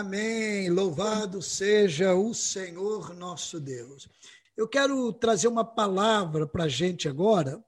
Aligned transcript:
Amém. 0.00 0.70
Louvado 0.70 1.42
seja 1.42 2.14
o 2.14 2.32
Senhor 2.32 3.14
nosso 3.14 3.60
Deus. 3.60 4.08
Eu 4.56 4.66
quero 4.66 5.12
trazer 5.12 5.46
uma 5.46 5.62
palavra 5.62 6.46
para 6.46 6.64
a 6.64 6.68
gente 6.68 7.06
agora 7.06 7.62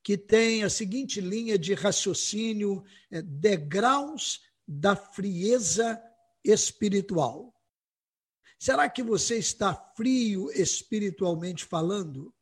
que 0.00 0.16
tem 0.16 0.62
a 0.62 0.70
seguinte 0.70 1.20
linha 1.20 1.58
de 1.58 1.74
raciocínio: 1.74 2.84
é, 3.10 3.20
degraus 3.20 4.42
da 4.64 4.94
frieza 4.94 6.00
espiritual. 6.44 7.52
Será 8.56 8.88
que 8.88 9.02
você 9.02 9.38
está 9.38 9.74
frio 9.96 10.52
espiritualmente 10.52 11.64
falando? 11.64 12.32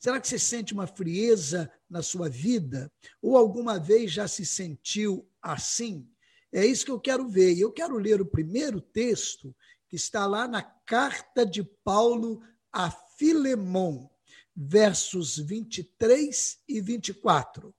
Será 0.00 0.20
que 0.20 0.26
você 0.26 0.38
sente 0.38 0.72
uma 0.72 0.88
frieza 0.88 1.72
na 1.88 2.02
sua 2.02 2.28
vida? 2.28 2.90
Ou 3.22 3.36
alguma 3.36 3.78
vez 3.78 4.10
já 4.10 4.26
se 4.26 4.44
sentiu 4.44 5.30
assim? 5.40 6.10
É 6.52 6.66
isso 6.66 6.84
que 6.84 6.90
eu 6.90 7.00
quero 7.00 7.28
ver. 7.28 7.54
E 7.54 7.60
eu 7.60 7.72
quero 7.72 7.96
ler 7.96 8.20
o 8.20 8.26
primeiro 8.26 8.80
texto 8.80 9.54
que 9.88 9.96
está 9.96 10.26
lá 10.26 10.46
na 10.46 10.62
carta 10.62 11.44
de 11.44 11.62
Paulo 11.62 12.42
a 12.72 12.90
Filemon, 12.90 14.08
versos 14.54 15.36
23 15.38 16.58
e 16.68 16.80
24. 16.80 17.74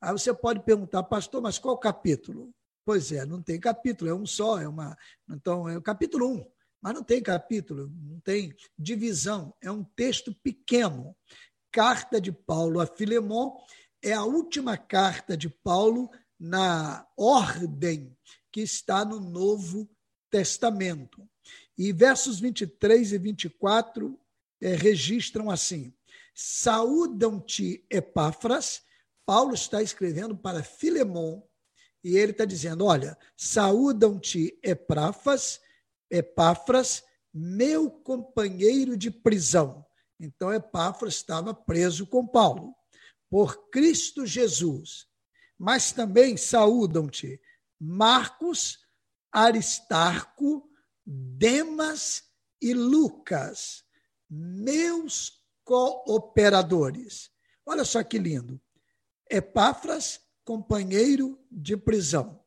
Aí 0.00 0.12
você 0.12 0.34
pode 0.34 0.64
perguntar, 0.64 1.04
pastor, 1.04 1.40
mas 1.40 1.58
qual 1.58 1.78
capítulo? 1.78 2.52
Pois 2.84 3.12
é, 3.12 3.24
não 3.24 3.40
tem 3.40 3.60
capítulo, 3.60 4.10
é 4.10 4.14
um 4.14 4.26
só, 4.26 4.60
é 4.60 4.66
uma. 4.66 4.96
Então, 5.30 5.68
é 5.68 5.76
o 5.76 5.82
capítulo 5.82 6.28
1, 6.28 6.44
mas 6.80 6.94
não 6.94 7.04
tem 7.04 7.22
capítulo, 7.22 7.92
não 8.02 8.18
tem 8.20 8.52
divisão, 8.76 9.54
é 9.60 9.70
um 9.70 9.84
texto 9.84 10.34
pequeno. 10.42 11.16
Carta 11.70 12.20
de 12.20 12.32
Paulo 12.32 12.80
a 12.80 12.86
Filemon 12.86 13.56
é 14.02 14.12
a 14.12 14.24
última 14.24 14.76
carta 14.76 15.36
de 15.36 15.48
Paulo 15.48 16.10
na 16.42 17.06
ordem 17.16 18.18
que 18.50 18.62
está 18.62 19.04
no 19.04 19.20
Novo 19.20 19.88
Testamento. 20.28 21.24
E 21.78 21.92
versos 21.92 22.40
23 22.40 23.12
e 23.12 23.18
24 23.18 24.18
é, 24.60 24.74
registram 24.74 25.48
assim: 25.48 25.94
Saúdam-te, 26.34 27.86
Epáfras. 27.88 28.82
Paulo 29.24 29.54
está 29.54 29.80
escrevendo 29.80 30.36
para 30.36 30.64
Filemon, 30.64 31.40
e 32.02 32.16
ele 32.16 32.32
está 32.32 32.44
dizendo: 32.44 32.86
Olha, 32.86 33.16
saúdam-te, 33.36 34.58
Epáfras, 34.64 35.60
Epáfras, 36.10 37.04
meu 37.32 37.88
companheiro 37.88 38.96
de 38.96 39.12
prisão. 39.12 39.86
Então, 40.18 40.52
Epáfras 40.52 41.14
estava 41.14 41.54
preso 41.54 42.04
com 42.04 42.26
Paulo, 42.26 42.74
por 43.30 43.70
Cristo 43.70 44.26
Jesus 44.26 45.11
mas 45.62 45.92
também 45.92 46.36
saúdam-te 46.36 47.40
Marcos, 47.78 48.80
Aristarco, 49.30 50.68
Demas 51.06 52.24
e 52.60 52.74
Lucas, 52.74 53.84
meus 54.28 55.40
cooperadores. 55.62 57.30
Olha 57.64 57.84
só 57.84 58.02
que 58.02 58.18
lindo. 58.18 58.60
Epáfras, 59.30 60.20
companheiro 60.44 61.38
de 61.48 61.76
prisão. 61.76 62.44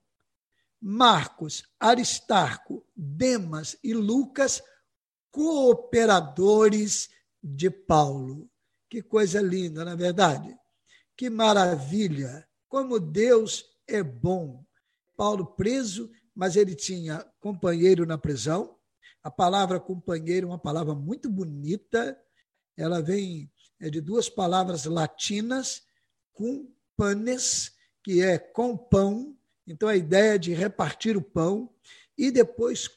Marcos, 0.82 1.64
Aristarco, 1.80 2.86
Demas 2.94 3.78
e 3.82 3.94
Lucas, 3.94 4.62
cooperadores 5.32 7.10
de 7.42 7.70
Paulo. 7.70 8.52
Que 8.90 9.02
coisa 9.02 9.42
linda, 9.42 9.86
na 9.86 9.92
é 9.94 9.96
verdade? 9.96 10.54
Que 11.16 11.30
maravilha 11.30 12.46
como 12.76 13.00
Deus 13.00 13.64
é 13.88 14.04
bom. 14.04 14.62
Paulo 15.16 15.46
preso, 15.46 16.12
mas 16.36 16.58
ele 16.58 16.76
tinha 16.76 17.26
companheiro 17.40 18.06
na 18.06 18.18
prisão. 18.18 18.78
A 19.24 19.32
palavra 19.32 19.80
companheiro 19.80 20.48
é 20.48 20.50
uma 20.50 20.60
palavra 20.60 20.94
muito 20.94 21.30
bonita. 21.30 22.22
Ela 22.76 23.02
vem 23.02 23.50
é 23.80 23.90
de 23.90 24.02
duas 24.02 24.28
palavras 24.28 24.84
latinas, 24.84 25.84
cum 26.34 26.70
panes, 26.98 27.72
que 28.04 28.22
é 28.22 28.38
com 28.38 28.76
pão. 28.76 29.38
Então 29.66 29.88
a 29.88 29.96
ideia 29.96 30.38
de 30.38 30.54
repartir 30.54 31.16
o 31.16 31.22
pão 31.22 31.74
e 32.18 32.30
depois 32.30 32.90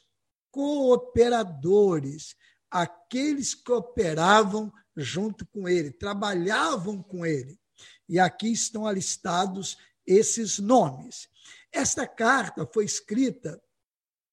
cooperadores, 0.51 2.35
aqueles 2.69 3.55
que 3.55 3.71
operavam 3.71 4.73
junto 4.97 5.45
com 5.45 5.69
ele, 5.69 5.89
trabalhavam 5.89 7.01
com 7.01 7.25
ele. 7.25 7.57
E 8.09 8.19
aqui 8.19 8.51
estão 8.51 8.87
alistados 8.87 9.77
esses 10.05 10.57
nomes. 10.57 11.29
Esta 11.71 12.07
carta 12.07 12.67
foi 12.73 12.83
escrita 12.83 13.61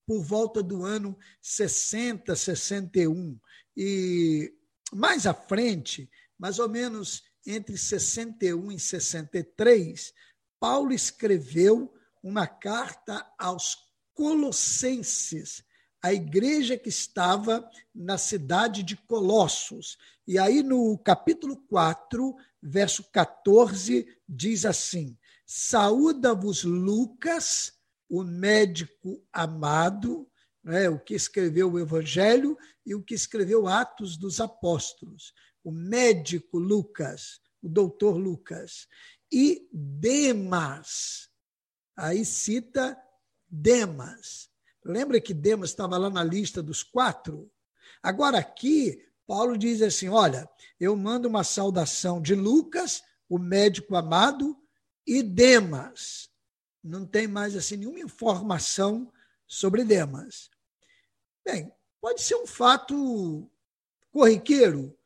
por 0.07 0.23
volta 0.23 0.63
do 0.63 0.85
ano 0.85 1.17
60, 1.43 2.35
61. 2.35 3.39
E 3.77 4.55
mais 4.93 5.27
à 5.27 5.35
frente, 5.35 6.11
mais 6.39 6.59
ou 6.59 6.69
menos 6.69 7.25
entre 7.47 7.77
61 7.77 8.73
e 8.73 8.81
63, 8.81 10.13
Paulo 10.59 10.93
escreveu 10.93 11.93
uma 12.23 12.47
carta 12.47 13.25
aos 13.39 13.77
Colossenses, 14.15 15.63
a 16.03 16.13
igreja 16.13 16.79
que 16.79 16.89
estava 16.89 17.69
na 17.95 18.17
cidade 18.17 18.83
de 18.83 18.97
Colossos. 18.97 19.99
E 20.27 20.39
aí, 20.39 20.63
no 20.63 20.97
capítulo 20.99 21.57
4, 21.69 22.35
verso 22.67 23.05
14, 23.13 24.07
diz 24.29 24.67
assim: 24.67 25.17
Saúda-vos 25.47 26.65
Lucas, 26.65 27.73
o 28.09 28.25
médico 28.25 29.25
amado, 29.33 30.29
né, 30.63 30.89
o 30.89 30.99
que 30.99 31.15
escreveu 31.15 31.73
o 31.73 31.79
Evangelho 31.79 32.59
e 32.85 32.95
o 32.95 33.03
que 33.03 33.15
escreveu 33.15 33.69
Atos 33.69 34.17
dos 34.17 34.41
Apóstolos. 34.41 35.33
O 35.63 35.71
médico 35.71 36.59
Lucas, 36.59 37.41
o 37.63 37.69
doutor 37.69 38.17
Lucas. 38.17 38.89
E 39.33 39.69
Demas, 39.73 41.29
aí 41.97 42.25
cita 42.25 42.97
Demas. 43.49 44.49
Lembra 44.85 45.21
que 45.21 45.35
Demas 45.35 45.71
estava 45.71 45.97
lá 45.99 46.11
na 46.11 46.23
lista 46.23 46.63
dos 46.63 46.83
quatro? 46.83 47.51
Agora 48.03 48.39
aqui 48.39 49.05
Paulo 49.27 49.59
diz 49.59 49.83
assim: 49.83 50.09
olha, 50.09 50.49
eu 50.79 50.95
mando 50.97 51.29
uma 51.29 51.45
saudação 51.45 52.21
de 52.21 52.35
Lucas, 52.35 53.03
o 53.29 53.39
médico 53.39 53.97
amado, 53.97 54.57
e 55.07 55.23
Demas. 55.23 56.31
Não 56.83 57.05
tem 57.05 57.27
mais 57.27 57.57
assim 57.57 57.77
nenhuma 57.77 58.01
informação 58.01 59.13
sobre 59.47 59.85
Demas. 59.85 60.51
Bem, 61.45 61.73
pode 62.01 62.23
ser 62.23 62.37
um 62.37 62.47
fato 62.47 63.51
corriqueiro, 64.13 64.97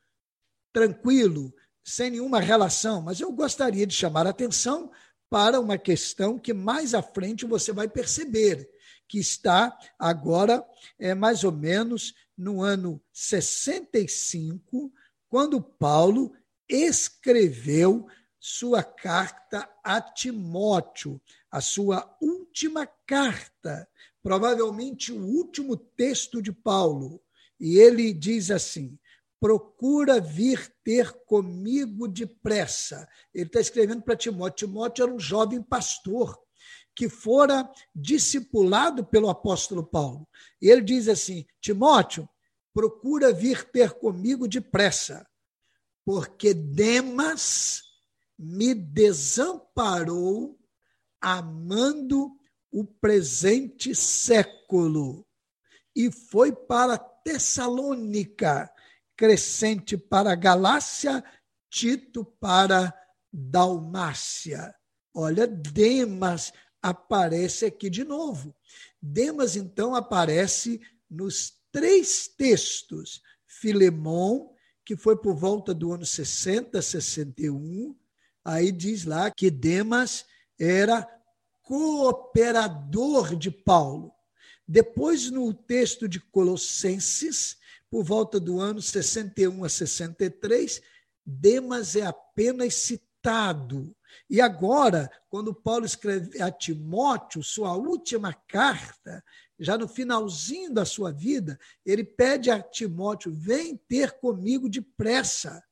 tranquilo, 0.71 1.53
sem 1.83 2.11
nenhuma 2.11 2.39
relação, 2.39 3.01
mas 3.01 3.19
eu 3.19 3.31
gostaria 3.31 3.85
de 3.85 3.93
chamar 3.93 4.27
a 4.27 4.29
atenção 4.29 4.91
para 5.29 5.59
uma 5.59 5.77
questão 5.77 6.37
que 6.37 6.53
mais 6.53 6.93
à 6.93 7.01
frente 7.01 7.45
você 7.45 7.71
vai 7.71 7.87
perceber, 7.87 8.69
que 9.11 9.19
está 9.19 9.77
agora 9.99 10.65
é 10.97 11.13
mais 11.13 11.43
ou 11.43 11.51
menos 11.51 12.13
no 12.37 12.61
ano 12.61 13.03
65, 13.11 14.89
quando 15.27 15.61
Paulo 15.61 16.31
escreveu 16.69 18.07
sua 18.39 18.81
carta 18.81 19.69
a 19.83 19.99
Timóteo, 19.99 21.21
a 21.51 21.59
sua 21.59 22.17
última 22.21 22.87
carta, 23.05 23.85
provavelmente 24.23 25.11
o 25.11 25.21
último 25.21 25.75
texto 25.75 26.41
de 26.41 26.53
Paulo. 26.53 27.21
E 27.59 27.77
ele 27.77 28.13
diz 28.13 28.49
assim: 28.49 28.97
procura 29.41 30.21
vir 30.21 30.73
ter 30.85 31.11
comigo 31.25 32.07
depressa. 32.07 33.05
Ele 33.33 33.47
está 33.47 33.59
escrevendo 33.59 34.03
para 34.03 34.15
Timóteo. 34.15 34.67
Timóteo 34.67 35.03
era 35.03 35.13
um 35.13 35.19
jovem 35.19 35.61
pastor 35.61 36.39
que 36.95 37.09
fora 37.09 37.69
discipulado 37.95 39.05
pelo 39.05 39.29
apóstolo 39.29 39.83
Paulo. 39.83 40.27
Ele 40.61 40.81
diz 40.81 41.07
assim: 41.07 41.45
Timóteo, 41.59 42.27
procura 42.73 43.33
vir 43.33 43.63
ter 43.71 43.93
comigo 43.93 44.47
depressa, 44.47 45.25
porque 46.05 46.53
Demas 46.53 47.83
me 48.37 48.73
desamparou 48.73 50.59
amando 51.19 52.31
o 52.71 52.83
presente 52.83 53.93
século 53.93 55.25
e 55.95 56.11
foi 56.11 56.51
para 56.51 56.97
Tessalônica, 56.97 58.71
crescente 59.15 59.97
para 59.97 60.33
Galácia, 60.33 61.23
Tito 61.69 62.25
para 62.39 62.93
Dalmácia. 63.31 64.73
Olha, 65.13 65.45
Demas 65.45 66.51
aparece 66.81 67.65
aqui 67.65 67.89
de 67.89 68.03
novo. 68.03 68.55
Demas, 69.01 69.55
então, 69.55 69.95
aparece 69.95 70.81
nos 71.09 71.53
três 71.71 72.27
textos. 72.27 73.21
Filemon, 73.47 74.49
que 74.85 74.95
foi 74.95 75.15
por 75.15 75.35
volta 75.35 75.73
do 75.73 75.91
ano 75.91 76.05
60, 76.05 76.81
61, 76.81 77.95
aí 78.43 78.71
diz 78.71 79.05
lá 79.05 79.29
que 79.29 79.51
Demas 79.51 80.25
era 80.59 81.07
cooperador 81.61 83.35
de 83.35 83.51
Paulo. 83.51 84.11
Depois, 84.67 85.29
no 85.29 85.53
texto 85.53 86.07
de 86.07 86.19
Colossenses, 86.19 87.57
por 87.89 88.03
volta 88.03 88.39
do 88.39 88.59
ano 88.59 88.81
61 88.81 89.65
a 89.65 89.69
63, 89.69 90.81
Demas 91.25 91.95
é 91.95 92.03
apenas 92.05 92.75
citado. 92.75 93.95
E 94.29 94.39
agora, 94.39 95.09
quando 95.29 95.53
Paulo 95.53 95.85
escreve 95.85 96.41
a 96.41 96.51
Timóteo, 96.51 97.43
sua 97.43 97.75
última 97.75 98.33
carta, 98.33 99.23
já 99.59 99.77
no 99.77 99.87
finalzinho 99.87 100.73
da 100.73 100.85
sua 100.85 101.11
vida, 101.11 101.59
ele 101.85 102.03
pede 102.03 102.49
a 102.49 102.61
Timóteo: 102.61 103.33
vem 103.33 103.77
ter 103.77 104.19
comigo 104.19 104.69
depressa, 104.69 105.63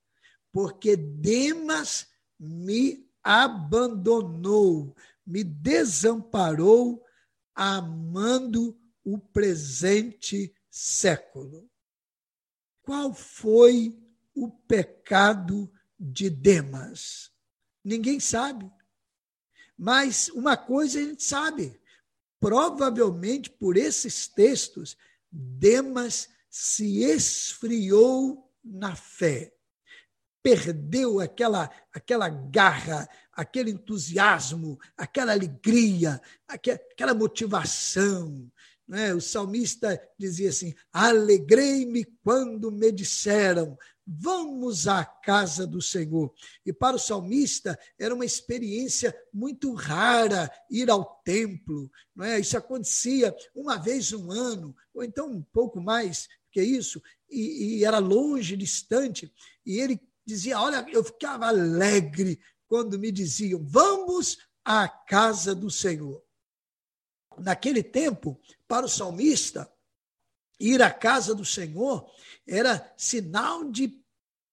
porque 0.52 0.96
Demas 0.96 2.08
me 2.40 3.08
abandonou, 3.24 4.96
me 5.26 5.44
desamparou, 5.44 7.04
amando 7.56 8.80
o 9.04 9.18
presente 9.18 10.54
século. 10.70 11.70
Qual 12.82 13.14
foi 13.14 13.98
o 14.34 14.50
pecado 14.50 15.72
de 16.00 16.30
Demas? 16.30 17.32
Ninguém 17.84 18.20
sabe. 18.20 18.70
Mas 19.78 20.30
uma 20.30 20.58
coisa 20.58 21.00
a 21.00 21.04
gente 21.04 21.24
sabe: 21.24 21.80
provavelmente 22.40 23.50
por 23.50 23.78
esses 23.78 24.28
textos, 24.28 24.98
Demas 25.32 26.30
se 26.50 27.04
esfriou 27.04 28.52
na 28.64 28.96
fé, 28.96 29.54
perdeu 30.44 31.20
aquela, 31.20 31.70
aquela 31.94 32.28
garra, 32.28 33.08
aquele 33.32 33.72
entusiasmo, 33.72 34.80
aquela 34.98 35.32
alegria, 35.32 36.22
aquela 36.48 37.14
motivação, 37.14 38.52
né? 38.90 39.14
O 39.14 39.22
salmista 39.22 40.02
dizia 40.18 40.50
assim: 40.50 40.74
Alegrei-me 40.92 42.04
quando 42.24 42.72
me 42.72 42.92
disseram, 42.92 43.78
vamos 44.12 44.88
à 44.88 45.06
casa 45.06 45.68
do 45.68 45.82
Senhor. 45.82 46.34
E 46.66 46.74
para 46.74 46.96
o 46.96 47.00
salmista 47.00 47.78
era 47.98 48.16
uma 48.16 48.26
experiência 48.26 49.16
muito 49.32 49.74
rara 49.74 50.52
ir 50.70 50.90
ao 50.90 51.22
templo. 51.24 51.92
Não 52.16 52.26
é? 52.26 52.40
Isso 52.40 52.58
acontecia 52.58 53.36
uma 53.54 53.78
vez 53.78 54.12
no 54.12 54.32
ano, 54.32 54.76
ou 54.94 55.04
então 55.04 55.30
um 55.30 55.42
pouco 55.42 55.80
mais 55.80 56.28
que 56.52 56.62
isso, 56.62 57.00
e, 57.30 57.78
e 57.78 57.86
era 57.86 58.00
longe, 58.00 58.58
distante. 58.58 59.32
E 59.64 59.80
ele 59.80 60.00
dizia: 60.26 60.60
Olha, 60.60 60.84
eu 60.92 61.04
ficava 61.04 61.48
alegre 61.48 62.40
quando 62.68 62.98
me 62.98 63.12
diziam, 63.12 63.64
vamos 63.64 64.38
à 64.66 64.88
casa 64.88 65.54
do 65.54 65.70
Senhor 65.70 66.24
naquele 67.40 67.82
tempo, 67.82 68.40
para 68.68 68.86
o 68.86 68.90
salmista, 68.90 69.72
ir 70.60 70.82
à 70.82 70.92
casa 70.92 71.34
do 71.34 71.46
Senhor 71.46 72.10
era 72.48 72.94
sinal 72.98 73.70
de 73.70 73.98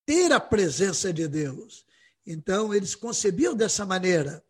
ter 0.05 0.33
a 0.33 0.41
presença 0.41 1.13
de 1.13 1.27
Deus. 1.27 1.85
Então, 2.27 2.75
eles 2.75 2.95
concebiam 2.95 3.55
dessa 3.55 3.85
maneira. 3.85 4.45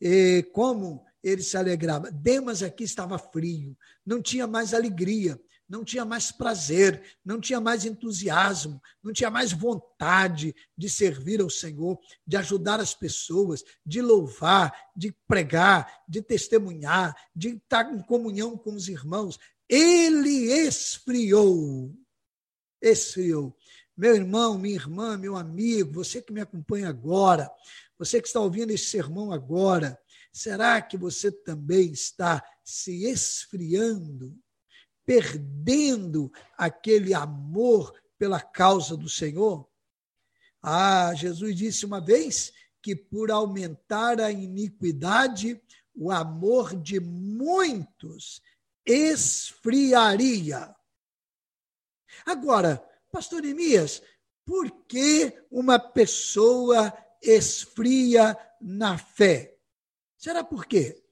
E 0.00 0.42
como 0.52 1.04
ele 1.24 1.42
se 1.42 1.56
alegrava. 1.56 2.10
Demas 2.10 2.62
aqui 2.62 2.84
estava 2.84 3.18
frio, 3.18 3.76
não 4.04 4.20
tinha 4.20 4.46
mais 4.46 4.74
alegria, 4.74 5.40
não 5.66 5.82
tinha 5.82 6.04
mais 6.04 6.30
prazer, 6.30 7.02
não 7.24 7.40
tinha 7.40 7.58
mais 7.58 7.86
entusiasmo, 7.86 8.80
não 9.02 9.14
tinha 9.14 9.30
mais 9.30 9.50
vontade 9.50 10.54
de 10.76 10.90
servir 10.90 11.40
ao 11.40 11.48
Senhor, 11.48 11.98
de 12.26 12.36
ajudar 12.36 12.78
as 12.78 12.94
pessoas, 12.94 13.64
de 13.84 14.02
louvar, 14.02 14.76
de 14.94 15.10
pregar, 15.26 16.02
de 16.06 16.20
testemunhar, 16.20 17.16
de 17.34 17.56
estar 17.56 17.90
em 17.90 18.02
comunhão 18.02 18.58
com 18.58 18.74
os 18.74 18.88
irmãos. 18.88 19.38
Ele 19.68 20.52
esfriou. 20.52 21.94
Esfriou. 22.80 23.56
Meu 23.96 24.14
irmão, 24.14 24.58
minha 24.58 24.74
irmã, 24.74 25.16
meu 25.16 25.36
amigo, 25.36 25.92
você 25.92 26.20
que 26.20 26.32
me 26.32 26.40
acompanha 26.40 26.88
agora, 26.88 27.50
você 27.98 28.20
que 28.20 28.26
está 28.26 28.40
ouvindo 28.40 28.72
esse 28.72 28.86
sermão 28.86 29.32
agora, 29.32 29.98
será 30.32 30.82
que 30.82 30.96
você 30.96 31.30
também 31.30 31.92
está 31.92 32.44
se 32.64 33.04
esfriando? 33.04 34.36
perdendo 35.04 36.32
aquele 36.56 37.14
amor 37.14 37.92
pela 38.18 38.40
causa 38.40 38.96
do 38.96 39.08
Senhor? 39.08 39.68
Ah, 40.62 41.12
Jesus 41.14 41.54
disse 41.54 41.84
uma 41.84 42.00
vez 42.00 42.52
que 42.82 42.96
por 42.96 43.30
aumentar 43.30 44.20
a 44.20 44.30
iniquidade, 44.30 45.60
o 45.94 46.10
amor 46.10 46.74
de 46.74 46.98
muitos 46.98 48.42
esfriaria. 48.86 50.74
Agora, 52.26 52.82
pastor 53.10 53.42
Neemias, 53.42 54.02
por 54.44 54.70
que 54.86 55.32
uma 55.50 55.78
pessoa 55.78 56.92
esfria 57.22 58.36
na 58.60 58.98
fé? 58.98 59.56
Será 60.16 60.44
por 60.44 60.66
quê? 60.66 61.02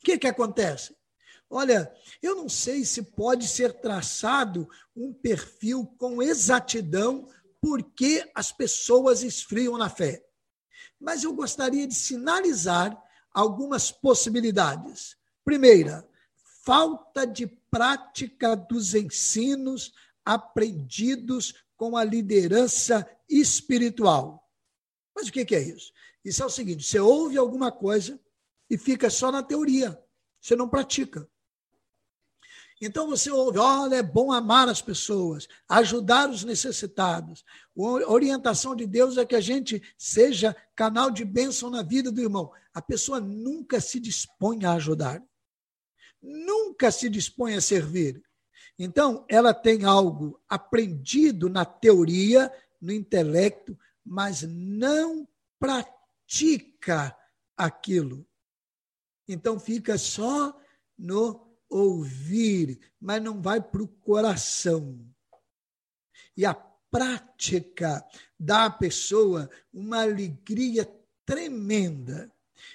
O 0.00 0.04
que, 0.04 0.18
que 0.18 0.26
acontece? 0.26 0.96
Olha, 1.48 1.94
eu 2.22 2.34
não 2.34 2.48
sei 2.48 2.84
se 2.84 3.02
pode 3.02 3.46
ser 3.46 3.80
traçado 3.80 4.68
um 4.94 5.12
perfil 5.12 5.86
com 5.98 6.22
exatidão 6.22 7.28
porque 7.60 8.30
as 8.34 8.52
pessoas 8.52 9.22
esfriam 9.22 9.78
na 9.78 9.88
fé. 9.88 10.24
Mas 11.00 11.22
eu 11.24 11.32
gostaria 11.32 11.86
de 11.86 11.94
sinalizar 11.94 13.00
algumas 13.32 13.90
possibilidades. 13.90 15.16
Primeira, 15.44 16.06
falta 16.64 17.26
de 17.26 17.46
prática 17.46 18.56
dos 18.56 18.94
ensinos 18.94 19.92
aprendidos 20.24 21.54
com 21.76 21.96
a 21.96 22.04
liderança 22.04 23.08
espiritual. 23.28 24.48
Mas 25.14 25.28
o 25.28 25.32
que 25.32 25.54
é 25.54 25.60
isso? 25.60 25.92
Isso 26.24 26.42
é 26.42 26.46
o 26.46 26.50
seguinte: 26.50 26.84
você 26.84 26.98
ouve 26.98 27.36
alguma 27.36 27.70
coisa 27.70 28.18
e 28.70 28.78
fica 28.78 29.10
só 29.10 29.30
na 29.30 29.42
teoria, 29.42 30.00
você 30.40 30.56
não 30.56 30.68
pratica. 30.68 31.28
Então 32.80 33.08
você 33.08 33.30
ouve, 33.30 33.58
olha, 33.58 33.96
é 33.96 34.02
bom 34.02 34.32
amar 34.32 34.68
as 34.68 34.82
pessoas, 34.82 35.48
ajudar 35.68 36.28
os 36.28 36.44
necessitados. 36.44 37.44
A 37.78 38.10
orientação 38.10 38.74
de 38.74 38.86
Deus 38.86 39.16
é 39.16 39.24
que 39.24 39.36
a 39.36 39.40
gente 39.40 39.82
seja 39.96 40.56
canal 40.74 41.10
de 41.10 41.24
bênção 41.24 41.70
na 41.70 41.82
vida 41.82 42.10
do 42.10 42.20
irmão. 42.20 42.50
A 42.74 42.82
pessoa 42.82 43.20
nunca 43.20 43.80
se 43.80 44.00
dispõe 44.00 44.64
a 44.64 44.72
ajudar, 44.72 45.22
nunca 46.24 46.90
se 46.90 47.08
dispõe 47.10 47.54
a 47.54 47.60
servir. 47.60 48.22
Então, 48.78 49.24
ela 49.28 49.52
tem 49.52 49.84
algo 49.84 50.40
aprendido 50.48 51.48
na 51.48 51.64
teoria, 51.64 52.52
no 52.80 52.92
intelecto, 52.92 53.78
mas 54.04 54.42
não 54.42 55.28
pratica 55.58 57.16
aquilo. 57.56 58.26
Então, 59.28 59.60
fica 59.60 59.96
só 59.98 60.58
no 60.98 61.56
ouvir, 61.68 62.80
mas 63.00 63.22
não 63.22 63.40
vai 63.40 63.60
para 63.60 63.82
o 63.82 63.88
coração. 63.88 64.98
E 66.36 66.44
a 66.44 66.54
prática 66.54 68.04
dá 68.38 68.66
à 68.66 68.70
pessoa 68.70 69.50
uma 69.72 70.02
alegria 70.02 70.88
tremenda. 71.24 72.32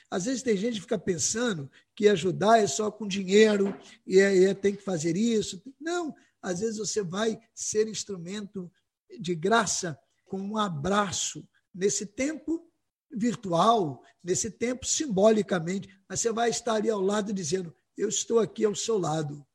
Às 0.10 0.25
vezes 0.25 0.43
tem 0.43 0.58
gente 0.58 0.75
que 0.75 0.81
fica 0.81 0.98
pensando 1.00 1.69
que 1.96 2.08
ajudar 2.08 2.60
é 2.60 2.67
só 2.67 2.91
com 2.91 3.08
dinheiro 3.08 3.77
e 4.05 4.19
é, 4.19 4.46
é, 4.46 4.53
tem 4.53 4.75
que 4.75 4.81
fazer 4.81 5.15
isso. 5.15 5.62
Não, 5.79 6.15
às 6.41 6.60
vezes 6.60 6.77
você 6.77 7.03
vai 7.03 7.39
ser 7.53 7.88
instrumento 7.88 8.72
de 9.19 9.36
graça 9.36 10.00
com 10.25 10.39
um 10.39 10.58
abraço 10.58 11.48
nesse 11.74 12.05
tempo 12.05 12.69
virtual, 13.12 14.03
nesse 14.24 14.51
tempo 14.51 14.86
simbolicamente, 14.86 15.89
mas 16.08 16.19
você 16.19 16.31
vai 16.31 16.50
estar 16.50 16.75
ali 16.75 16.89
ao 16.89 17.01
lado 17.01 17.34
dizendo: 17.34 17.75
eu 17.98 18.08
estou 18.08 18.39
aqui 18.39 18.63
ao 18.63 18.75
seu 18.75 18.98
lado. 18.98 19.46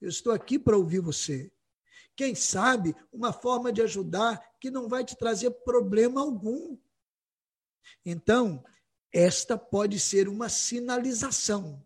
Eu 0.00 0.08
estou 0.08 0.32
aqui 0.32 0.58
para 0.58 0.76
ouvir 0.76 0.98
você. 0.98 1.52
Quem 2.16 2.34
sabe 2.34 2.94
uma 3.12 3.32
forma 3.32 3.72
de 3.72 3.80
ajudar 3.80 4.42
que 4.60 4.70
não 4.70 4.88
vai 4.88 5.04
te 5.04 5.16
trazer 5.16 5.50
problema 5.64 6.20
algum. 6.20 6.76
Então, 8.04 8.64
esta 9.12 9.58
pode 9.58 10.00
ser 10.00 10.28
uma 10.28 10.48
sinalização. 10.48 11.84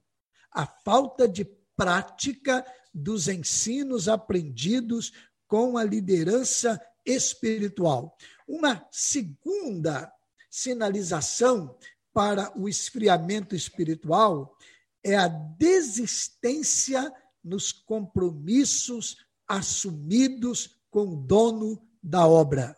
A 0.52 0.66
falta 0.66 1.26
de 1.26 1.45
prática 1.76 2.64
dos 2.95 3.28
ensinos 3.28 4.09
aprendidos 4.09 5.12
com 5.47 5.76
a 5.76 5.85
liderança 5.85 6.80
espiritual. 7.04 8.16
Uma 8.49 8.87
segunda 8.90 10.12
sinalização 10.50 11.76
para 12.12 12.50
o 12.59 12.68
esfriamento 12.68 13.54
espiritual 13.54 14.56
é 15.04 15.14
a 15.14 15.28
desistência 15.28 17.12
nos 17.45 17.71
compromissos 17.71 19.18
assumidos 19.47 20.80
com 20.90 21.11
o 21.11 21.16
dono 21.16 21.87
da 22.02 22.26
obra. 22.26 22.76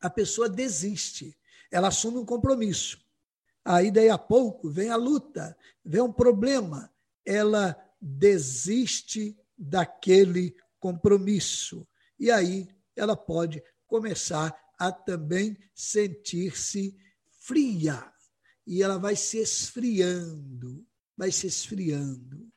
A 0.00 0.08
pessoa 0.08 0.48
desiste, 0.48 1.36
ela 1.70 1.88
assume 1.88 2.18
um 2.18 2.24
compromisso. 2.24 2.98
Aí, 3.64 3.90
daí 3.90 4.08
a 4.08 4.18
pouco, 4.18 4.70
vem 4.70 4.90
a 4.90 4.96
luta, 4.96 5.56
vem 5.84 6.00
um 6.00 6.12
problema, 6.12 6.90
ela 7.24 7.76
desiste 8.00 9.36
daquele 9.56 10.56
compromisso. 10.78 11.86
E 12.18 12.30
aí 12.30 12.68
ela 12.96 13.16
pode 13.16 13.62
começar 13.86 14.56
a 14.78 14.92
também 14.92 15.56
sentir-se 15.74 16.96
fria. 17.40 18.12
E 18.66 18.82
ela 18.82 18.98
vai 18.98 19.16
se 19.16 19.38
esfriando, 19.38 20.86
vai 21.16 21.32
se 21.32 21.46
esfriando. 21.46 22.48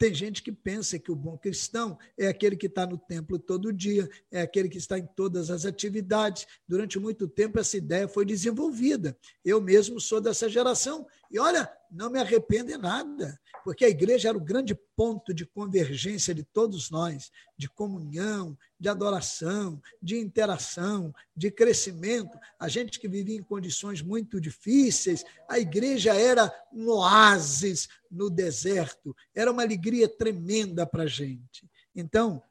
Tem 0.00 0.14
gente 0.14 0.42
que 0.42 0.50
pensa 0.50 0.98
que 0.98 1.12
o 1.12 1.14
bom 1.14 1.36
cristão 1.36 1.98
é 2.16 2.26
aquele 2.26 2.56
que 2.56 2.68
está 2.68 2.86
no 2.86 2.96
templo 2.96 3.38
todo 3.38 3.70
dia, 3.70 4.08
é 4.30 4.40
aquele 4.40 4.66
que 4.66 4.78
está 4.78 4.98
em 4.98 5.04
todas 5.04 5.50
as 5.50 5.66
atividades. 5.66 6.46
Durante 6.66 6.98
muito 6.98 7.28
tempo, 7.28 7.60
essa 7.60 7.76
ideia 7.76 8.08
foi 8.08 8.24
desenvolvida. 8.24 9.14
Eu 9.44 9.60
mesmo 9.60 10.00
sou 10.00 10.18
dessa 10.18 10.48
geração. 10.48 11.06
E 11.30 11.38
olha, 11.38 11.70
não 11.90 12.10
me 12.10 12.18
arrependo 12.18 12.72
em 12.72 12.78
nada 12.78 13.38
porque 13.64 13.84
a 13.84 13.88
igreja 13.88 14.28
era 14.28 14.38
o 14.38 14.44
grande 14.44 14.74
ponto 14.96 15.32
de 15.32 15.44
convergência 15.46 16.34
de 16.34 16.42
todos 16.42 16.90
nós, 16.90 17.30
de 17.56 17.68
comunhão, 17.68 18.56
de 18.78 18.88
adoração, 18.88 19.80
de 20.02 20.18
interação, 20.18 21.14
de 21.36 21.50
crescimento. 21.50 22.38
A 22.58 22.68
gente 22.68 22.98
que 22.98 23.08
vivia 23.08 23.36
em 23.36 23.42
condições 23.42 24.02
muito 24.02 24.40
difíceis, 24.40 25.24
a 25.48 25.58
igreja 25.58 26.14
era 26.14 26.52
um 26.72 26.88
oásis 26.88 27.88
no 28.10 28.30
deserto, 28.30 29.14
era 29.34 29.50
uma 29.50 29.62
alegria 29.62 30.08
tremenda 30.08 30.86
para 30.86 31.04
a 31.04 31.08
gente. 31.08 31.68
Então, 31.94 32.42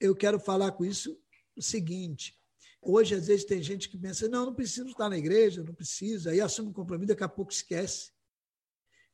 eu 0.00 0.14
quero 0.14 0.38
falar 0.38 0.72
com 0.72 0.84
isso 0.84 1.18
o 1.56 1.62
seguinte: 1.62 2.36
Hoje, 2.80 3.14
às 3.14 3.26
vezes, 3.26 3.44
tem 3.44 3.62
gente 3.62 3.88
que 3.88 3.98
pensa, 3.98 4.28
não, 4.28 4.46
não 4.46 4.54
preciso 4.54 4.88
estar 4.88 5.08
na 5.08 5.18
igreja, 5.18 5.62
não 5.62 5.74
precisa, 5.74 6.30
aí 6.30 6.40
assume 6.40 6.68
um 6.68 6.72
compromisso, 6.72 7.08
daqui 7.08 7.24
a 7.24 7.28
pouco 7.28 7.52
esquece 7.52 8.12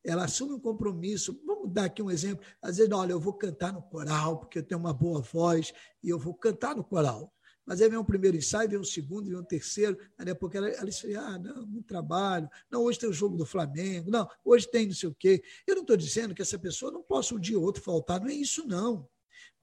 ela 0.04 0.25
assume 0.25 0.52
um 0.52 0.61
compromisso. 0.61 1.40
Vamos 1.46 1.73
dar 1.73 1.87
aqui 1.87 2.02
um 2.02 2.11
exemplo. 2.11 2.44
Às 2.61 2.76
vezes, 2.76 2.92
olha, 2.92 3.12
eu 3.12 3.20
vou 3.20 3.32
cantar 3.32 3.73
no 3.73 3.82
coral, 3.82 4.38
porque 4.38 4.58
eu 4.58 4.62
tenho 4.62 4.80
uma 4.80 4.92
boa 4.92 5.20
voz, 5.20 5.73
e 6.02 6.11
eu 6.11 6.18
vou 6.18 6.34
cantar 6.34 6.76
no 6.76 6.84
coral. 6.84 7.32
Mas 7.66 7.80
aí 7.80 7.88
vem 7.88 7.99
um 7.99 8.04
primeiro 8.04 8.37
ensaio, 8.37 8.68
vem 8.68 8.78
um 8.78 8.84
segundo, 8.84 9.28
vem 9.28 9.38
um 9.38 9.44
terceiro, 9.44 9.99
aí 10.18 10.26
depois 10.26 10.54
ela, 10.54 10.68
ela 10.68 10.88
esfria, 10.88 11.20
ah, 11.20 11.38
não, 11.38 11.66
muito 11.66 11.87
trabalho, 11.87 12.46
não, 12.70 12.82
hoje 12.82 12.99
tem 12.99 13.08
o 13.08 13.12
jogo 13.12 13.38
do 13.38 13.46
Flamengo, 13.46 14.11
não, 14.11 14.28
hoje 14.44 14.70
tem 14.70 14.87
não 14.87 14.94
sei 14.94 15.08
o 15.08 15.14
quê. 15.14 15.42
Eu 15.66 15.76
não 15.76 15.82
estou 15.82 15.96
dizendo 15.96 16.34
que 16.34 16.42
essa 16.42 16.58
pessoa 16.58 16.92
não 16.92 17.02
possa 17.02 17.34
um 17.34 17.40
dia 17.40 17.58
ou 17.58 17.64
outro 17.64 17.82
faltar, 17.82 18.20
não 18.20 18.28
é 18.28 18.34
isso, 18.34 18.66
não. 18.66 19.08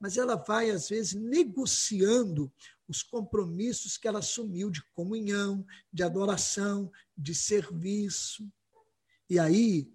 Mas 0.00 0.16
ela 0.16 0.34
vai, 0.34 0.70
às 0.70 0.88
vezes, 0.88 1.14
negociando 1.14 2.52
os 2.88 3.04
compromissos 3.04 3.96
que 3.96 4.08
ela 4.08 4.18
assumiu 4.18 4.68
de 4.68 4.82
comunhão, 4.92 5.64
de 5.92 6.02
adoração, 6.02 6.90
de 7.16 7.34
serviço. 7.36 8.44
E 9.30 9.38
aí 9.38 9.88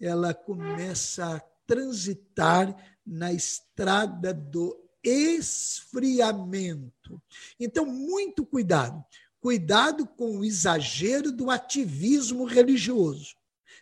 ela 0.00 0.32
começa 0.32 1.36
a 1.36 1.40
transitar 1.66 2.74
na 3.06 3.32
estrada 3.32 4.34
do 4.34 4.76
esfriamento. 5.02 7.22
Então, 7.58 7.86
muito 7.86 8.44
cuidado. 8.44 9.02
Cuidado 9.40 10.06
com 10.06 10.38
o 10.38 10.44
exagero 10.44 11.32
do 11.32 11.50
ativismo 11.50 12.44
religioso, 12.44 13.34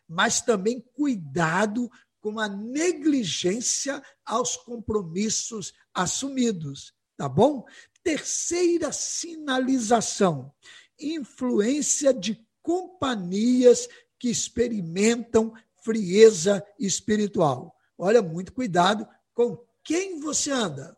mas 0.06 0.40
também 0.40 0.80
cuidado 0.94 1.90
com 2.20 2.38
a 2.38 2.48
negligência 2.48 4.00
aos 4.24 4.56
compromissos 4.56 5.74
assumidos, 5.92 6.94
tá 7.16 7.28
bom? 7.28 7.66
Terceira 8.04 8.92
sinalização: 8.92 10.54
influência 10.98 12.14
de 12.14 12.40
companhias 12.62 13.88
que 14.18 14.28
experimentam 14.28 15.54
frieza 15.88 16.62
espiritual. 16.78 17.74
Olha, 17.96 18.20
muito 18.20 18.52
cuidado 18.52 19.08
com 19.32 19.56
quem 19.82 20.20
você 20.20 20.50
anda. 20.50 20.94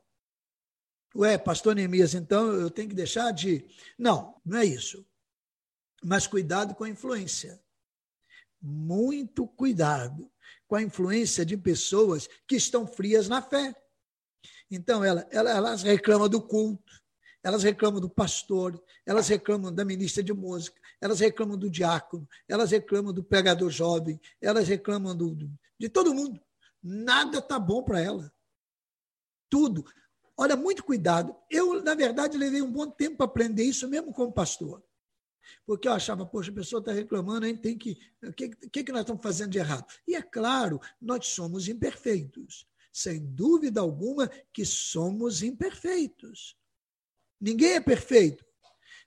Ué, 1.14 1.38
pastor 1.38 1.76
Neemias, 1.76 2.12
então 2.12 2.52
eu 2.52 2.68
tenho 2.68 2.88
que 2.88 2.94
deixar 2.94 3.30
de. 3.30 3.64
Não, 3.96 4.34
não 4.44 4.58
é 4.58 4.64
isso. 4.64 5.06
Mas 6.02 6.26
cuidado 6.26 6.74
com 6.74 6.82
a 6.82 6.88
influência. 6.88 7.62
Muito 8.60 9.46
cuidado 9.46 10.28
com 10.66 10.74
a 10.74 10.82
influência 10.82 11.46
de 11.46 11.56
pessoas 11.56 12.28
que 12.48 12.56
estão 12.56 12.84
frias 12.84 13.28
na 13.28 13.40
fé. 13.40 13.72
Então, 14.68 15.04
ela, 15.04 15.26
ela, 15.30 15.50
elas 15.50 15.82
reclamam 15.82 16.28
do 16.28 16.42
culto, 16.42 16.89
elas 17.42 17.62
reclamam 17.62 18.00
do 18.00 18.08
pastor, 18.08 18.82
elas 19.06 19.28
reclamam 19.28 19.72
da 19.72 19.84
ministra 19.84 20.22
de 20.22 20.32
música, 20.32 20.80
elas 21.00 21.20
reclamam 21.20 21.56
do 21.56 21.70
diácono, 21.70 22.28
elas 22.46 22.70
reclamam 22.70 23.12
do 23.12 23.24
pregador 23.24 23.70
jovem, 23.70 24.20
elas 24.40 24.68
reclamam 24.68 25.16
do, 25.16 25.36
de 25.78 25.88
todo 25.88 26.14
mundo. 26.14 26.40
Nada 26.82 27.38
está 27.38 27.58
bom 27.58 27.82
para 27.82 28.00
ela. 28.00 28.32
Tudo. 29.48 29.84
Olha, 30.36 30.56
muito 30.56 30.84
cuidado. 30.84 31.34
Eu, 31.50 31.82
na 31.82 31.94
verdade, 31.94 32.38
levei 32.38 32.62
um 32.62 32.72
bom 32.72 32.90
tempo 32.90 33.18
para 33.18 33.26
aprender 33.26 33.64
isso, 33.64 33.88
mesmo 33.88 34.12
como 34.12 34.32
pastor. 34.32 34.82
Porque 35.66 35.88
eu 35.88 35.92
achava, 35.92 36.24
poxa, 36.24 36.50
a 36.50 36.54
pessoa 36.54 36.80
está 36.80 36.92
reclamando, 36.92 37.56
tem 37.58 37.76
que. 37.76 37.98
O 38.22 38.32
que, 38.32 38.48
que, 38.48 38.84
que 38.84 38.92
nós 38.92 39.02
estamos 39.02 39.22
fazendo 39.22 39.50
de 39.50 39.58
errado? 39.58 39.86
E 40.06 40.14
é 40.14 40.22
claro, 40.22 40.80
nós 41.00 41.26
somos 41.26 41.68
imperfeitos. 41.68 42.66
Sem 42.92 43.24
dúvida 43.24 43.80
alguma 43.80 44.28
que 44.52 44.64
somos 44.64 45.42
imperfeitos. 45.42 46.56
Ninguém 47.40 47.74
é 47.74 47.80
perfeito. 47.80 48.44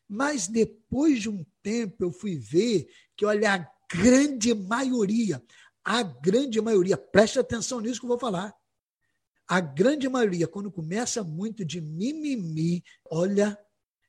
Mas 0.07 0.47
depois 0.47 1.21
de 1.21 1.29
um 1.29 1.45
tempo 1.61 2.03
eu 2.03 2.11
fui 2.11 2.37
ver 2.37 2.87
que, 3.15 3.25
olha, 3.25 3.53
a 3.53 3.95
grande 3.95 4.53
maioria, 4.53 5.41
a 5.83 6.03
grande 6.03 6.59
maioria, 6.61 6.97
preste 6.97 7.39
atenção 7.39 7.79
nisso 7.79 7.99
que 7.99 8.05
eu 8.05 8.09
vou 8.09 8.19
falar. 8.19 8.53
A 9.47 9.59
grande 9.59 10.07
maioria, 10.07 10.47
quando 10.47 10.71
começa 10.71 11.23
muito 11.23 11.65
de 11.65 11.81
mimimi, 11.81 12.83
olha, 13.05 13.57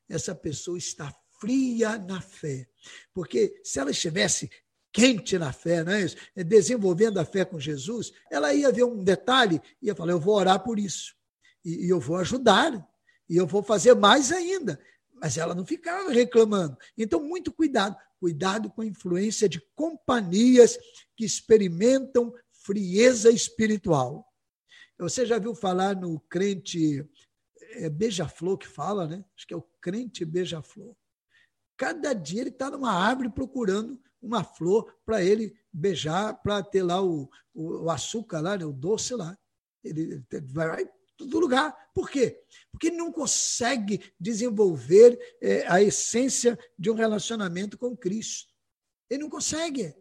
essa 0.08 0.34
pessoa 0.34 0.78
está 0.78 1.14
fria 1.40 1.98
na 1.98 2.20
fé. 2.20 2.68
Porque 3.12 3.60
se 3.62 3.78
ela 3.78 3.90
estivesse 3.90 4.48
quente 4.92 5.36
na 5.36 5.52
fé, 5.52 5.82
não 5.82 5.92
é 5.92 6.02
isso? 6.02 6.16
desenvolvendo 6.36 7.18
a 7.18 7.24
fé 7.24 7.44
com 7.44 7.58
Jesus, 7.58 8.12
ela 8.30 8.54
ia 8.54 8.70
ver 8.70 8.84
um 8.84 9.02
detalhe 9.02 9.60
e 9.82 9.86
ia 9.86 9.94
falar: 9.94 10.12
eu 10.12 10.20
vou 10.20 10.36
orar 10.36 10.62
por 10.62 10.78
isso, 10.78 11.14
e, 11.64 11.86
e 11.86 11.88
eu 11.88 11.98
vou 11.98 12.16
ajudar, 12.16 12.86
e 13.28 13.36
eu 13.36 13.46
vou 13.46 13.62
fazer 13.62 13.94
mais 13.94 14.30
ainda 14.30 14.78
mas 15.24 15.38
ela 15.38 15.54
não 15.54 15.64
ficava 15.64 16.10
reclamando. 16.10 16.76
Então, 16.98 17.22
muito 17.22 17.50
cuidado, 17.50 17.96
cuidado 18.20 18.70
com 18.70 18.82
a 18.82 18.86
influência 18.86 19.48
de 19.48 19.58
companhias 19.74 20.78
que 21.16 21.24
experimentam 21.24 22.30
frieza 22.50 23.30
espiritual. 23.30 24.26
Você 24.98 25.24
já 25.24 25.38
viu 25.38 25.54
falar 25.54 25.96
no 25.96 26.20
crente 26.20 27.08
é, 27.76 27.88
beija-flor 27.88 28.58
que 28.58 28.66
fala, 28.66 29.06
né? 29.06 29.24
Acho 29.34 29.46
que 29.46 29.54
é 29.54 29.56
o 29.56 29.66
crente 29.80 30.26
beija-flor. 30.26 30.94
Cada 31.76 32.12
dia 32.12 32.42
ele 32.42 32.50
está 32.50 32.70
numa 32.70 32.92
árvore 32.92 33.30
procurando 33.30 33.98
uma 34.20 34.44
flor 34.44 34.94
para 35.04 35.22
ele 35.22 35.56
beijar, 35.72 36.34
para 36.42 36.62
ter 36.62 36.82
lá 36.82 37.02
o, 37.02 37.30
o, 37.54 37.90
açúcar 37.90 38.40
lá, 38.40 38.58
né? 38.58 38.64
o 38.64 38.72
doce 38.72 39.14
lá. 39.14 39.36
Ele 39.82 40.22
vai 40.52 40.86
todo 41.16 41.38
lugar. 41.38 41.90
Por 41.94 42.11
quê? 42.11 42.42
Porque 42.71 42.88
ele 42.88 42.97
não 42.97 43.12
consegue 43.12 44.12
desenvolver 44.18 45.18
é, 45.40 45.66
a 45.68 45.83
essência 45.83 46.59
de 46.78 46.90
um 46.90 46.94
relacionamento 46.94 47.78
com 47.78 47.97
Cristo. 47.97 48.52
Ele 49.09 49.23
não 49.23 49.30
consegue. 49.30 49.94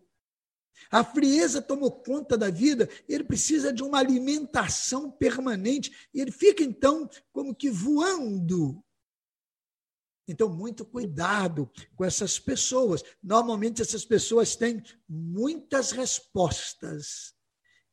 A 0.89 1.03
frieza 1.03 1.61
tomou 1.61 1.91
conta 2.03 2.37
da 2.37 2.49
vida, 2.49 2.89
ele 3.07 3.23
precisa 3.23 3.71
de 3.71 3.83
uma 3.83 3.99
alimentação 3.99 5.09
permanente, 5.11 6.09
e 6.13 6.19
ele 6.19 6.31
fica 6.31 6.63
então 6.63 7.09
como 7.31 7.55
que 7.55 7.69
voando. 7.69 8.83
Então, 10.27 10.49
muito 10.49 10.85
cuidado 10.85 11.69
com 11.95 12.05
essas 12.05 12.39
pessoas. 12.39 13.03
Normalmente, 13.21 13.81
essas 13.81 14.05
pessoas 14.05 14.55
têm 14.55 14.81
muitas 15.07 15.91
respostas. 15.91 17.33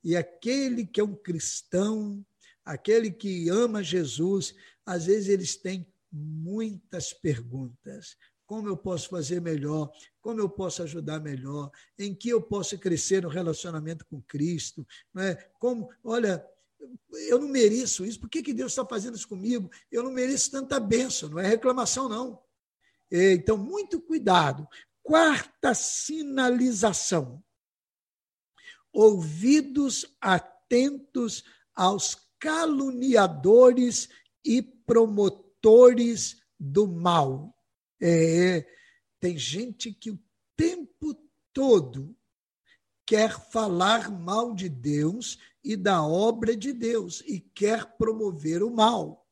E 0.03 0.17
aquele 0.17 0.87
que 0.87 1.00
é 1.00 1.05
um 1.05 1.15
cristão, 1.15 2.25
aquele 2.64 3.11
que 3.11 3.49
ama 3.49 3.83
Jesus, 3.83 4.55
às 4.85 5.07
vezes 5.07 5.29
eles 5.29 5.57
têm 5.57 5.87
muitas 6.12 7.12
perguntas. 7.12 8.17
Como 8.47 8.69
eu 8.69 8.76
posso 8.76 9.09
fazer 9.09 9.40
melhor? 9.40 9.93
Como 10.21 10.40
eu 10.40 10.49
posso 10.49 10.83
ajudar 10.83 11.21
melhor? 11.21 11.71
Em 11.99 12.12
que 12.14 12.29
eu 12.29 12.43
posso 12.43 12.76
crescer 12.79 13.23
no 13.23 13.29
relacionamento 13.29 14.05
com 14.07 14.21
Cristo? 14.23 14.87
Não 15.14 15.23
é? 15.23 15.37
Como, 15.59 15.88
olha, 16.02 16.45
eu 17.29 17.38
não 17.38 17.49
mereço 17.49 18.05
isso. 18.05 18.19
Por 18.19 18.29
que, 18.29 18.43
que 18.43 18.52
Deus 18.52 18.73
está 18.73 18.85
fazendo 18.85 19.17
isso 19.17 19.29
comigo? 19.29 19.71
Eu 19.90 20.02
não 20.02 20.11
mereço 20.11 20.50
tanta 20.50 20.81
bênção. 20.81 21.29
Não 21.29 21.38
é 21.38 21.47
reclamação, 21.47 22.09
não. 22.09 22.43
Então, 23.11 23.57
muito 23.57 24.00
cuidado. 24.00 24.67
Quarta 25.02 25.75
sinalização: 25.75 27.43
ouvidos 28.93 30.17
atentos 30.21 31.45
aos 31.75 32.17
caluniadores 32.40 34.09
e 34.44 34.62
promotores 34.62 36.42
do 36.59 36.88
mal. 36.88 37.54
É, 38.00 38.66
tem 39.20 39.37
gente 39.37 39.92
que 39.92 40.11
o 40.11 40.18
tempo 40.56 41.14
todo 41.52 42.16
quer 43.06 43.38
falar 43.50 44.11
mal 44.11 44.54
de 44.54 44.68
Deus 44.68 45.38
e 45.62 45.76
da 45.76 46.02
obra 46.02 46.56
de 46.56 46.73
Deus 46.73 47.23
e 47.26 47.40
quer 47.40 47.97
promover 47.97 48.62
o 48.62 48.70
mal. 48.70 49.28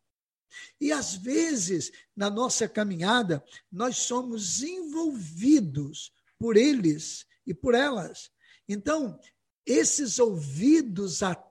E 0.81 0.93
às 0.93 1.15
vezes, 1.15 1.91
na 2.15 2.29
nossa 2.29 2.69
caminhada, 2.69 3.43
nós 3.71 3.99
somos 3.99 4.63
envolvidos 4.63 6.13
por 6.39 6.57
eles 6.57 7.27
e 7.47 7.55
por 7.55 7.75
elas. 7.75 8.31
Então, 8.69 9.19
esses 9.65 10.19
ouvidos 10.19 11.23
atentos 11.23 11.48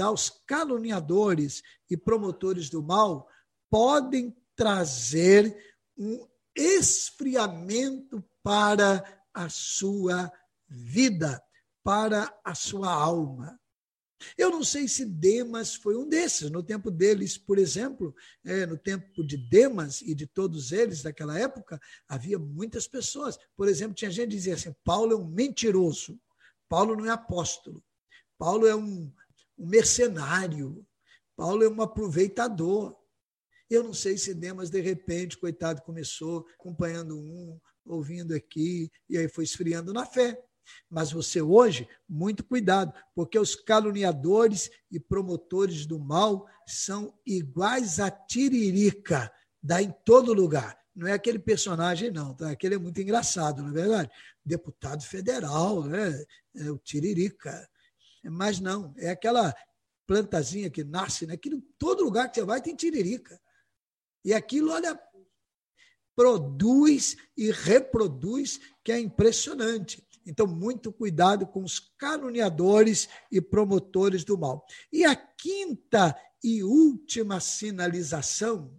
aos 0.00 0.30
caluniadores 0.46 1.62
e 1.90 1.96
promotores 1.96 2.70
do 2.70 2.82
mal 2.82 3.28
podem 3.70 4.36
trazer 4.54 5.56
um 5.96 6.26
esfriamento 6.54 8.24
para 8.42 9.04
a 9.34 9.48
sua 9.48 10.32
vida, 10.68 11.42
para 11.82 12.32
a 12.44 12.54
sua 12.54 12.90
alma. 12.90 13.60
Eu 14.36 14.50
não 14.50 14.64
sei 14.64 14.88
se 14.88 15.04
Demas 15.04 15.74
foi 15.74 15.96
um 15.96 16.08
desses. 16.08 16.50
No 16.50 16.62
tempo 16.62 16.90
deles, 16.90 17.36
por 17.36 17.58
exemplo, 17.58 18.14
é, 18.44 18.64
no 18.64 18.78
tempo 18.78 19.24
de 19.24 19.36
Demas 19.36 20.00
e 20.00 20.14
de 20.14 20.26
todos 20.26 20.72
eles 20.72 21.02
daquela 21.02 21.38
época, 21.38 21.80
havia 22.08 22.38
muitas 22.38 22.88
pessoas. 22.88 23.38
Por 23.54 23.68
exemplo, 23.68 23.94
tinha 23.94 24.10
gente 24.10 24.30
que 24.30 24.36
dizia 24.36 24.54
assim: 24.54 24.74
Paulo 24.82 25.12
é 25.12 25.16
um 25.16 25.26
mentiroso, 25.26 26.18
Paulo 26.68 26.96
não 26.96 27.04
é 27.04 27.10
apóstolo, 27.10 27.84
Paulo 28.38 28.66
é 28.66 28.74
um, 28.74 29.12
um 29.58 29.66
mercenário, 29.66 30.86
Paulo 31.36 31.62
é 31.64 31.68
um 31.68 31.82
aproveitador. 31.82 32.96
Eu 33.68 33.82
não 33.82 33.92
sei 33.92 34.16
se 34.16 34.34
Demas, 34.34 34.70
de 34.70 34.80
repente, 34.80 35.36
coitado, 35.36 35.82
começou 35.82 36.46
acompanhando 36.58 37.18
um, 37.18 37.58
ouvindo 37.84 38.34
aqui, 38.34 38.90
e 39.08 39.18
aí 39.18 39.28
foi 39.28 39.44
esfriando 39.44 39.92
na 39.92 40.06
fé. 40.06 40.40
Mas 40.90 41.12
você 41.12 41.40
hoje, 41.40 41.88
muito 42.08 42.44
cuidado, 42.44 42.92
porque 43.14 43.38
os 43.38 43.54
caluniadores 43.54 44.70
e 44.90 44.98
promotores 44.98 45.86
do 45.86 45.98
mal 45.98 46.46
são 46.66 47.16
iguais 47.24 48.00
a 48.00 48.10
tiririca, 48.10 49.32
dá 49.62 49.80
em 49.82 49.92
todo 50.04 50.32
lugar. 50.32 50.76
Não 50.94 51.06
é 51.06 51.12
aquele 51.12 51.38
personagem, 51.38 52.10
não, 52.10 52.34
tá? 52.34 52.50
Aquele 52.50 52.76
é 52.76 52.78
muito 52.78 53.00
engraçado, 53.00 53.62
não 53.62 53.70
é 53.70 53.72
verdade? 53.72 54.10
Deputado 54.44 55.02
federal, 55.04 55.84
né? 55.84 56.24
É 56.56 56.70
o 56.70 56.78
tiririca. 56.78 57.68
Mas 58.30 58.60
não, 58.60 58.94
é 58.96 59.10
aquela 59.10 59.54
plantazinha 60.06 60.70
que 60.70 60.84
nasce, 60.84 61.26
né? 61.26 61.36
Que 61.36 61.50
todo 61.78 62.04
lugar 62.04 62.30
que 62.30 62.40
você 62.40 62.46
vai 62.46 62.60
tem 62.60 62.74
tiririca. 62.74 63.40
E 64.24 64.32
aquilo, 64.32 64.72
olha, 64.72 64.98
produz 66.14 67.16
e 67.36 67.50
reproduz, 67.50 68.58
que 68.82 68.90
é 68.90 68.98
impressionante. 68.98 70.06
Então, 70.24 70.46
muito 70.46 70.92
cuidado 70.92 71.46
com 71.46 71.62
os 71.62 71.78
caluniadores 71.96 73.08
e 73.30 73.40
promotores 73.40 74.24
do 74.24 74.36
mal. 74.36 74.66
E 74.92 75.04
a 75.04 75.14
quinta 75.14 76.16
e 76.42 76.64
última 76.64 77.38
sinalização: 77.38 78.76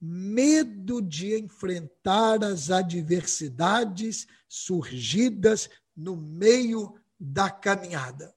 medo 0.00 1.02
de 1.02 1.38
enfrentar 1.38 2.42
as 2.42 2.70
adversidades 2.70 4.26
surgidas 4.48 5.68
no 5.94 6.16
meio 6.16 6.94
da 7.18 7.50
caminhada. 7.50 8.34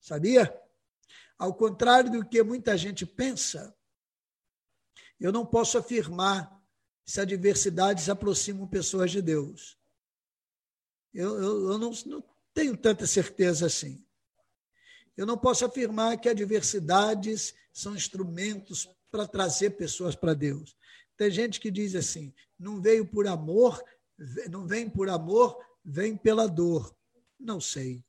Sabia? 0.00 0.54
Ao 1.38 1.54
contrário 1.54 2.10
do 2.10 2.24
que 2.24 2.42
muita 2.42 2.76
gente 2.76 3.04
pensa, 3.04 3.76
eu 5.18 5.32
não 5.32 5.44
posso 5.44 5.76
afirmar 5.78 6.56
se 7.04 7.20
adversidades 7.20 8.08
aproximam 8.08 8.66
pessoas 8.66 9.10
de 9.10 9.22
Deus. 9.22 9.78
Eu, 11.12 11.36
eu, 11.36 11.72
eu 11.72 11.78
não, 11.78 11.90
não 12.06 12.24
tenho 12.52 12.76
tanta 12.76 13.06
certeza 13.06 13.66
assim. 13.66 14.04
Eu 15.16 15.26
não 15.26 15.38
posso 15.38 15.64
afirmar 15.64 16.18
que 16.18 16.28
adversidades 16.28 17.54
são 17.72 17.94
instrumentos 17.94 18.88
para 19.10 19.26
trazer 19.26 19.70
pessoas 19.70 20.14
para 20.14 20.34
Deus. 20.34 20.76
Tem 21.16 21.30
gente 21.30 21.60
que 21.60 21.70
diz 21.70 21.94
assim: 21.94 22.34
não 22.58 22.80
veio 22.80 23.06
por 23.06 23.26
amor, 23.26 23.82
não 24.50 24.66
vem 24.66 24.88
por 24.88 25.08
amor, 25.08 25.58
vem 25.84 26.16
pela 26.16 26.46
dor. 26.46 26.95
Não 27.38 27.60
sei. 27.60 28.04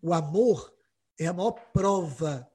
O 0.00 0.12
amor 0.12 0.74
é 1.18 1.26
a 1.26 1.32
maior 1.32 1.52
prova 1.72 2.50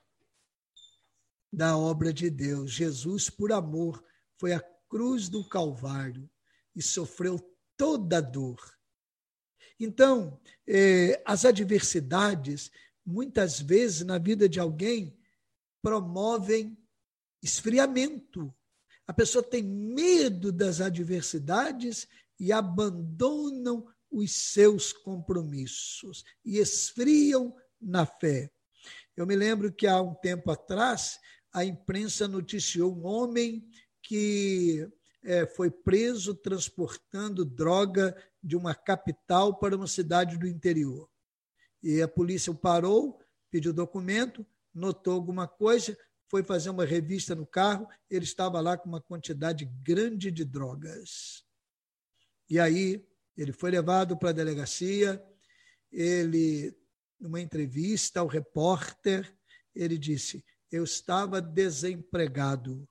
da 1.51 1.77
obra 1.77 2.13
de 2.13 2.29
Deus. 2.29 2.71
Jesus, 2.71 3.29
por 3.29 3.51
amor, 3.51 4.03
foi 4.37 4.53
à 4.53 4.59
cruz 4.87 5.29
do 5.29 5.47
Calvário 5.47 6.29
e 6.75 6.81
sofreu 6.81 7.39
toda 7.75 8.17
a 8.19 8.21
dor 8.21 8.79
então, 9.79 10.37
eh, 10.67 11.21
as 11.25 11.45
adversidades, 11.45 12.69
muitas 13.05 13.61
vezes 13.61 14.05
na 14.05 14.17
vida 14.17 14.49
de 14.49 14.59
alguém, 14.59 15.17
promovem 15.81 16.77
esfriamento. 17.41 18.53
A 19.07 19.13
pessoa 19.13 19.41
tem 19.41 19.63
medo 19.63 20.51
das 20.51 20.81
adversidades 20.81 22.07
e 22.37 22.51
abandonam 22.51 23.87
os 24.11 24.31
seus 24.31 24.91
compromissos 24.91 26.23
e 26.43 26.57
esfriam 26.57 27.55
na 27.79 28.05
fé. 28.05 28.51
Eu 29.15 29.27
me 29.27 29.35
lembro 29.35 29.71
que 29.71 29.85
há 29.85 30.01
um 30.01 30.15
tempo 30.15 30.49
atrás 30.51 31.19
a 31.51 31.65
imprensa 31.65 32.27
noticiou 32.27 32.95
um 32.95 33.05
homem 33.05 33.67
que 34.01 34.87
é, 35.23 35.45
foi 35.45 35.69
preso 35.69 36.33
transportando 36.33 37.43
droga 37.43 38.15
de 38.41 38.55
uma 38.55 38.73
capital 38.73 39.57
para 39.59 39.75
uma 39.75 39.87
cidade 39.87 40.37
do 40.37 40.47
interior. 40.47 41.09
E 41.83 42.01
a 42.01 42.07
polícia 42.07 42.51
o 42.51 42.55
parou, 42.55 43.19
pediu 43.51 43.73
documento, 43.73 44.45
notou 44.73 45.13
alguma 45.13 45.47
coisa, 45.47 45.97
foi 46.27 46.43
fazer 46.43 46.69
uma 46.69 46.85
revista 46.85 47.33
no 47.35 47.45
carro, 47.45 47.87
ele 48.09 48.23
estava 48.23 48.61
lá 48.61 48.77
com 48.77 48.87
uma 48.87 49.01
quantidade 49.01 49.65
grande 49.83 50.31
de 50.31 50.45
drogas. 50.45 51.43
E 52.49 52.59
aí 52.59 53.08
ele 53.41 53.53
foi 53.53 53.71
levado 53.71 54.17
para 54.17 54.31
a 54.31 54.33
delegacia, 54.33 55.23
ele, 55.89 56.75
numa 57.17 57.39
entrevista 57.39 58.19
ao 58.19 58.27
repórter, 58.27 59.33
ele 59.73 59.97
disse: 59.97 60.43
Eu 60.69 60.83
estava 60.83 61.41
desempregado 61.41 62.85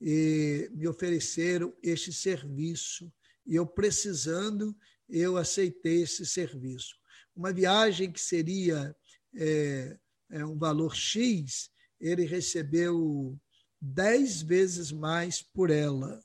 e 0.00 0.68
me 0.72 0.88
ofereceram 0.88 1.72
este 1.80 2.12
serviço 2.12 3.12
e 3.46 3.54
eu 3.54 3.66
precisando, 3.66 4.76
eu 5.08 5.36
aceitei 5.36 6.02
esse 6.02 6.26
serviço. 6.26 6.96
Uma 7.34 7.52
viagem 7.52 8.10
que 8.10 8.20
seria 8.20 8.94
é, 9.36 9.96
é 10.30 10.44
um 10.44 10.58
valor 10.58 10.94
X, 10.94 11.70
ele 12.00 12.24
recebeu 12.24 13.38
dez 13.80 14.42
vezes 14.42 14.90
mais 14.90 15.40
por 15.40 15.70
ela. 15.70 16.20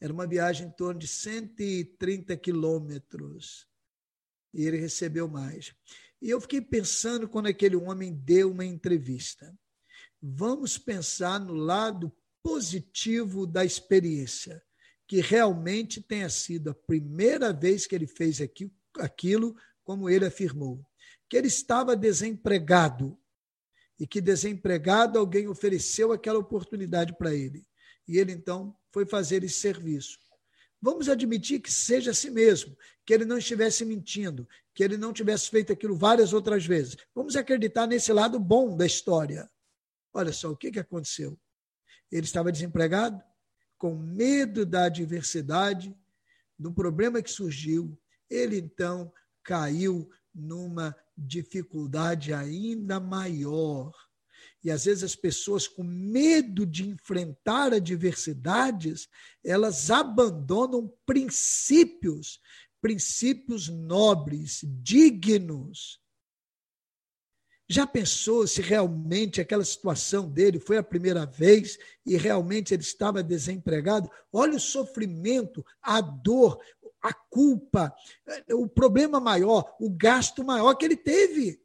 Era 0.00 0.12
uma 0.12 0.26
viagem 0.26 0.66
em 0.66 0.70
torno 0.70 0.98
de 0.98 1.06
130 1.06 2.36
quilômetros. 2.38 3.68
E 4.54 4.64
ele 4.66 4.78
recebeu 4.78 5.28
mais. 5.28 5.74
E 6.22 6.30
eu 6.30 6.40
fiquei 6.40 6.60
pensando 6.60 7.28
quando 7.28 7.46
aquele 7.46 7.76
homem 7.76 8.12
deu 8.12 8.50
uma 8.50 8.64
entrevista. 8.64 9.54
Vamos 10.20 10.78
pensar 10.78 11.38
no 11.38 11.54
lado 11.54 12.12
positivo 12.42 13.46
da 13.46 13.64
experiência, 13.64 14.62
que 15.06 15.20
realmente 15.20 16.00
tenha 16.00 16.28
sido 16.28 16.70
a 16.70 16.74
primeira 16.74 17.52
vez 17.52 17.86
que 17.86 17.94
ele 17.94 18.06
fez 18.06 18.40
aquilo, 18.98 19.56
como 19.84 20.08
ele 20.08 20.24
afirmou, 20.24 20.84
que 21.28 21.36
ele 21.36 21.48
estava 21.48 21.96
desempregado 21.96 23.18
e 23.98 24.06
que 24.06 24.20
desempregado 24.20 25.18
alguém 25.18 25.48
ofereceu 25.48 26.12
aquela 26.12 26.38
oportunidade 26.38 27.16
para 27.16 27.34
ele. 27.34 27.66
E 28.06 28.18
ele 28.18 28.32
então 28.32 28.76
foi 28.92 29.06
fazer 29.06 29.44
esse 29.44 29.60
serviço. 29.60 30.18
Vamos 30.82 31.08
admitir 31.08 31.60
que 31.60 31.70
seja 31.70 32.10
assim 32.10 32.30
mesmo, 32.30 32.76
que 33.04 33.12
ele 33.12 33.24
não 33.24 33.36
estivesse 33.36 33.84
mentindo, 33.84 34.48
que 34.74 34.82
ele 34.82 34.96
não 34.96 35.12
tivesse 35.12 35.50
feito 35.50 35.72
aquilo 35.72 35.94
várias 35.94 36.32
outras 36.32 36.64
vezes. 36.64 36.96
Vamos 37.14 37.36
acreditar 37.36 37.86
nesse 37.86 38.12
lado 38.12 38.38
bom 38.40 38.76
da 38.76 38.86
história. 38.86 39.50
Olha 40.12 40.32
só 40.32 40.50
o 40.50 40.56
que, 40.56 40.70
que 40.70 40.80
aconteceu. 40.80 41.38
Ele 42.10 42.24
estava 42.24 42.50
desempregado, 42.50 43.22
com 43.76 43.94
medo 43.94 44.64
da 44.64 44.84
adversidade, 44.84 45.94
do 46.58 46.72
problema 46.72 47.22
que 47.22 47.30
surgiu. 47.30 47.98
Ele 48.28 48.58
então 48.58 49.12
caiu 49.42 50.10
numa 50.34 50.96
dificuldade 51.16 52.32
ainda 52.32 52.98
maior. 52.98 53.92
E 54.62 54.70
às 54.70 54.84
vezes 54.84 55.02
as 55.02 55.16
pessoas, 55.16 55.66
com 55.66 55.82
medo 55.82 56.66
de 56.66 56.88
enfrentar 56.88 57.72
adversidades, 57.72 59.08
elas 59.44 59.90
abandonam 59.90 60.92
princípios, 61.06 62.40
princípios 62.80 63.68
nobres, 63.68 64.60
dignos, 64.64 66.00
já 67.70 67.86
pensou 67.86 68.48
se 68.48 68.60
realmente 68.60 69.40
aquela 69.40 69.64
situação 69.64 70.28
dele 70.28 70.58
foi 70.58 70.76
a 70.76 70.82
primeira 70.82 71.24
vez 71.24 71.78
e 72.04 72.16
realmente 72.16 72.74
ele 72.74 72.82
estava 72.82 73.22
desempregado? 73.22 74.10
Olha 74.32 74.56
o 74.56 74.60
sofrimento, 74.60 75.64
a 75.80 76.00
dor. 76.00 76.60
a 77.00 77.14
culpa, 77.14 77.94
o 78.50 78.68
problema 78.68 79.20
maior, 79.20 79.76
o 79.80 79.88
gasto 79.88 80.44
maior 80.44 80.74
que 80.74 80.84
ele 80.84 80.96
teve. 80.96 81.62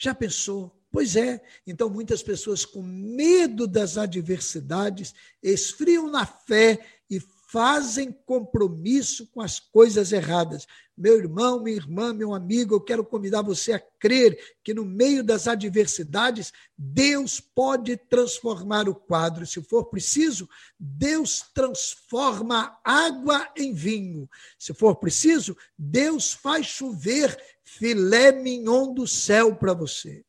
Já 0.00 0.14
pensou? 0.14 0.80
Pois 0.94 1.16
é. 1.16 1.42
Então, 1.66 1.90
muitas 1.90 2.22
pessoas, 2.22 2.64
com 2.64 2.80
medo 2.80 3.66
das 3.66 3.98
adversidades, 3.98 5.12
esfriam 5.42 6.08
na 6.08 6.24
fé 6.24 6.78
e 7.10 7.18
fazem 7.50 8.12
compromisso 8.24 9.26
com 9.32 9.40
as 9.40 9.58
coisas 9.58 10.12
erradas. 10.12 10.68
Meu 10.96 11.18
irmão, 11.18 11.60
minha 11.60 11.76
irmã, 11.76 12.14
meu 12.14 12.32
amigo, 12.32 12.76
eu 12.76 12.80
quero 12.80 13.04
convidar 13.04 13.42
você 13.42 13.72
a 13.72 13.80
crer 13.98 14.38
que 14.62 14.72
no 14.72 14.84
meio 14.84 15.24
das 15.24 15.48
adversidades, 15.48 16.52
Deus 16.78 17.40
pode 17.40 17.96
transformar 17.96 18.88
o 18.88 18.94
quadro. 18.94 19.44
Se 19.44 19.60
for 19.64 19.86
preciso, 19.86 20.48
Deus 20.78 21.42
transforma 21.52 22.78
água 22.84 23.48
em 23.56 23.74
vinho. 23.74 24.30
Se 24.56 24.72
for 24.72 24.94
preciso, 24.94 25.56
Deus 25.76 26.32
faz 26.32 26.66
chover 26.66 27.36
filé 27.64 28.30
mignon 28.30 28.94
do 28.94 29.08
céu 29.08 29.56
para 29.56 29.74
você. 29.74 30.24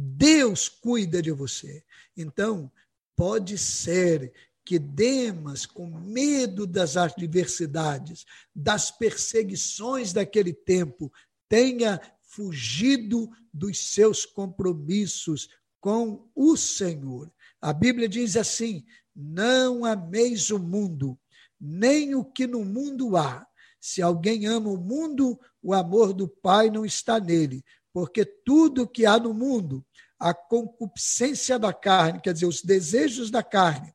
Deus 0.00 0.68
cuida 0.68 1.20
de 1.20 1.32
você. 1.32 1.82
Então, 2.16 2.70
pode 3.16 3.58
ser 3.58 4.32
que 4.64 4.78
Demas, 4.78 5.66
com 5.66 5.86
medo 5.86 6.68
das 6.68 6.96
adversidades, 6.96 8.24
das 8.54 8.92
perseguições 8.92 10.12
daquele 10.12 10.52
tempo, 10.52 11.12
tenha 11.48 12.00
fugido 12.22 13.28
dos 13.52 13.92
seus 13.92 14.24
compromissos 14.24 15.48
com 15.80 16.30
o 16.32 16.56
Senhor. 16.56 17.32
A 17.60 17.72
Bíblia 17.72 18.08
diz 18.08 18.36
assim: 18.36 18.84
não 19.16 19.84
ameis 19.84 20.50
o 20.50 20.60
mundo, 20.60 21.18
nem 21.60 22.14
o 22.14 22.24
que 22.24 22.46
no 22.46 22.64
mundo 22.64 23.16
há. 23.16 23.44
Se 23.80 24.00
alguém 24.00 24.46
ama 24.46 24.70
o 24.70 24.76
mundo, 24.76 25.40
o 25.60 25.74
amor 25.74 26.12
do 26.12 26.28
Pai 26.28 26.70
não 26.70 26.84
está 26.84 27.18
nele, 27.18 27.64
porque 27.98 28.24
tudo 28.24 28.86
que 28.86 29.04
há 29.04 29.18
no 29.18 29.34
mundo, 29.34 29.84
a 30.20 30.32
concupiscência 30.32 31.58
da 31.58 31.72
carne, 31.72 32.20
quer 32.20 32.32
dizer, 32.32 32.46
os 32.46 32.62
desejos 32.62 33.28
da 33.28 33.42
carne, 33.42 33.92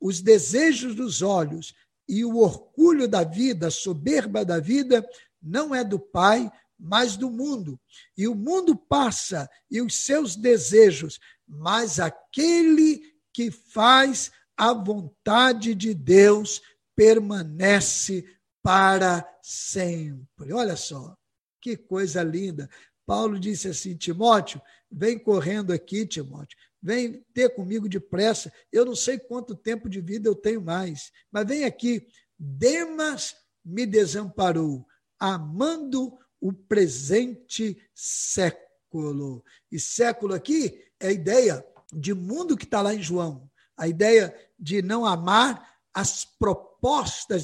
os 0.00 0.20
desejos 0.20 0.94
dos 0.94 1.22
olhos 1.22 1.74
e 2.08 2.24
o 2.24 2.36
orgulho 2.36 3.08
da 3.08 3.24
vida, 3.24 3.66
a 3.66 3.70
soberba 3.72 4.44
da 4.44 4.60
vida, 4.60 5.04
não 5.42 5.74
é 5.74 5.82
do 5.82 5.98
Pai, 5.98 6.52
mas 6.78 7.16
do 7.16 7.28
mundo. 7.28 7.80
E 8.16 8.28
o 8.28 8.34
mundo 8.36 8.76
passa 8.76 9.50
e 9.68 9.82
os 9.82 9.96
seus 10.04 10.36
desejos, 10.36 11.18
mas 11.44 11.98
aquele 11.98 13.02
que 13.32 13.50
faz 13.50 14.30
a 14.56 14.72
vontade 14.72 15.74
de 15.74 15.94
Deus 15.94 16.62
permanece 16.94 18.24
para 18.62 19.28
sempre. 19.42 20.52
Olha 20.52 20.76
só, 20.76 21.16
que 21.62 21.76
coisa 21.76 22.22
linda. 22.22 22.68
Paulo 23.12 23.38
disse 23.38 23.68
assim: 23.68 23.94
Timóteo, 23.94 24.58
vem 24.90 25.18
correndo 25.18 25.70
aqui, 25.70 26.06
Timóteo, 26.06 26.56
vem 26.82 27.22
ter 27.34 27.50
comigo 27.50 27.86
depressa. 27.86 28.50
Eu 28.72 28.86
não 28.86 28.96
sei 28.96 29.18
quanto 29.18 29.54
tempo 29.54 29.86
de 29.86 30.00
vida 30.00 30.30
eu 30.30 30.34
tenho 30.34 30.62
mais, 30.62 31.12
mas 31.30 31.46
vem 31.46 31.64
aqui. 31.64 32.08
Demas 32.38 33.36
me 33.62 33.84
desamparou, 33.84 34.86
amando 35.20 36.18
o 36.40 36.54
presente 36.54 37.76
século. 37.94 39.44
E 39.70 39.78
século 39.78 40.32
aqui 40.32 40.82
é 40.98 41.08
a 41.08 41.12
ideia 41.12 41.62
de 41.92 42.14
mundo 42.14 42.56
que 42.56 42.64
está 42.64 42.80
lá 42.80 42.94
em 42.94 43.02
João, 43.02 43.46
a 43.76 43.86
ideia 43.86 44.34
de 44.58 44.80
não 44.80 45.04
amar 45.04 45.76
as 45.92 46.24
propostas 46.24 46.71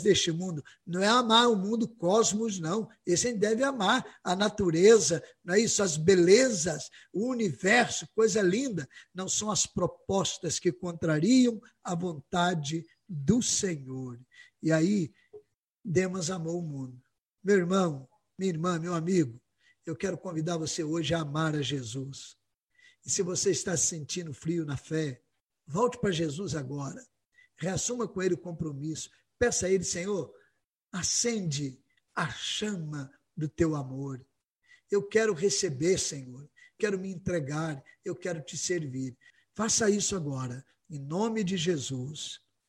deste 0.02 0.32
mundo. 0.32 0.64
Não 0.84 1.00
é 1.00 1.06
amar 1.06 1.48
o 1.48 1.56
mundo 1.56 1.86
cosmos, 1.86 2.58
não. 2.58 2.88
Esse 3.06 3.32
deve 3.32 3.62
amar 3.62 4.04
a 4.24 4.34
natureza, 4.34 5.22
não 5.44 5.54
é 5.54 5.60
isso? 5.60 5.80
As 5.80 5.96
belezas, 5.96 6.90
o 7.12 7.28
universo, 7.28 8.08
coisa 8.14 8.42
linda. 8.42 8.88
Não 9.14 9.28
são 9.28 9.50
as 9.50 9.64
propostas 9.64 10.58
que 10.58 10.72
contrariam 10.72 11.60
a 11.84 11.94
vontade 11.94 12.84
do 13.08 13.40
Senhor. 13.40 14.18
E 14.60 14.72
aí, 14.72 15.12
Demas 15.84 16.30
amou 16.30 16.58
o 16.58 16.66
mundo. 16.66 17.00
Meu 17.42 17.56
irmão, 17.56 18.08
minha 18.36 18.50
irmã, 18.50 18.78
meu 18.78 18.92
amigo, 18.92 19.40
eu 19.86 19.94
quero 19.94 20.18
convidar 20.18 20.56
você 20.56 20.82
hoje 20.82 21.14
a 21.14 21.20
amar 21.20 21.54
a 21.54 21.62
Jesus. 21.62 22.36
E 23.06 23.10
se 23.10 23.22
você 23.22 23.50
está 23.50 23.76
se 23.76 23.86
sentindo 23.86 24.34
frio 24.34 24.66
na 24.66 24.76
fé, 24.76 25.22
volte 25.66 25.98
para 26.00 26.10
Jesus 26.10 26.56
agora 26.56 27.00
reassuma 27.58 28.06
com 28.06 28.22
ele 28.22 28.34
o 28.34 28.38
compromisso. 28.38 29.10
Peça 29.38 29.66
a 29.66 29.70
ele, 29.70 29.84
Senhor, 29.84 30.32
acende 30.92 31.80
a 32.14 32.28
chama 32.30 33.12
do 33.36 33.48
teu 33.48 33.76
amor. 33.76 34.24
Eu 34.90 35.06
quero 35.06 35.32
receber, 35.32 35.98
Senhor. 35.98 36.48
Quero 36.78 36.98
me 36.98 37.10
entregar, 37.10 37.82
eu 38.04 38.16
quero 38.16 38.40
te 38.42 38.56
servir. 38.56 39.16
Faça 39.54 39.90
isso 39.90 40.16
agora, 40.16 40.64
em 40.88 40.98
nome 40.98 41.44
de 41.44 41.56
Jesus. 41.56 42.40